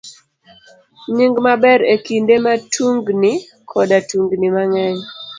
[1.13, 1.13] B.
[1.15, 1.79] Nying maber.
[1.93, 3.33] E kinde ma tungni
[3.69, 4.97] koda tungni ng'eny,